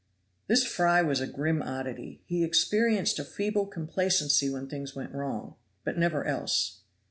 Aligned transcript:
This 0.47 0.65
Fry 0.65 1.03
was 1.03 1.21
a 1.21 1.27
grim 1.27 1.61
oddity; 1.61 2.23
he 2.25 2.43
experienced 2.43 3.19
a 3.19 3.23
feeble 3.23 3.67
complacency 3.67 4.49
when 4.49 4.67
things 4.67 4.95
went 4.95 5.13
wrong 5.13 5.57
but 5.83 5.95
never 5.95 6.25
else. 6.25 6.79